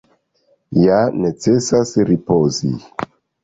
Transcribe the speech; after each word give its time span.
Ja 0.85 1.03
necesas 1.27 1.95
ripozi. 2.13 2.75